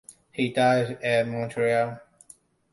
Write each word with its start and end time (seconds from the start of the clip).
He 0.31 0.51
died 0.51 0.97
at 1.03 1.27
Montreal. 1.27 1.99